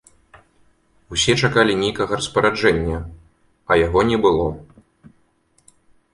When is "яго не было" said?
3.85-4.51